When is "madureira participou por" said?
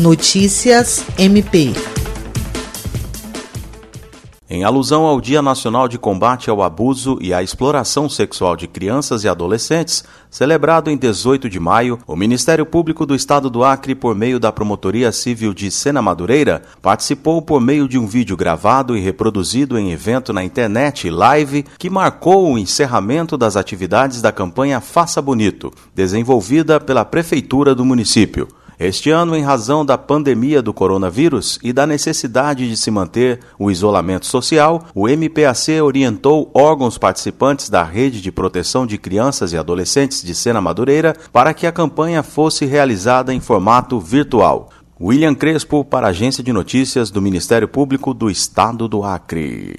16.00-17.60